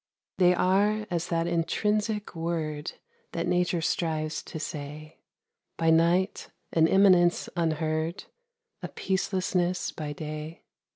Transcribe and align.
They 0.39 0.55
are 0.55 1.05
as 1.11 1.27
that 1.27 1.45
intrinsic 1.45 2.35
word 2.35 2.93
That 3.33 3.45
Nature 3.45 3.81
strives 3.81 4.41
to 4.41 4.59
say 4.59 5.19
By 5.77 5.91
night 5.91 6.49
an 6.73 6.87
immanence 6.87 7.49
unheard, 7.55 8.23
A 8.81 8.87
peacelessness 8.87 9.91
by 9.95 10.13
day. 10.13 10.63